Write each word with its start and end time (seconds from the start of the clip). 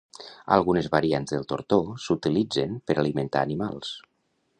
Algunes 0.53 0.87
variants 0.95 1.33
del 1.35 1.45
tortó 1.51 1.79
s'utilitzen 2.05 2.73
per 2.89 2.97
alimentar 3.03 3.45
animals. 3.49 3.93